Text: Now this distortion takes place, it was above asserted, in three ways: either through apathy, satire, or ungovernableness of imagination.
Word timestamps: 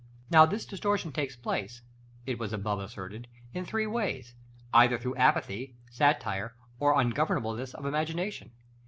Now 0.31 0.47
this 0.47 0.65
distortion 0.65 1.11
takes 1.11 1.35
place, 1.35 1.83
it 2.25 2.39
was 2.39 2.53
above 2.53 2.79
asserted, 2.79 3.27
in 3.53 3.65
three 3.65 3.85
ways: 3.85 4.33
either 4.73 4.97
through 4.97 5.15
apathy, 5.15 5.75
satire, 5.91 6.55
or 6.79 6.95
ungovernableness 6.95 7.75
of 7.75 7.85
imagination. 7.85 8.49